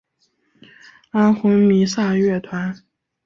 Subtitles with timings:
[1.11, 2.75] 安魂弥撒乐团。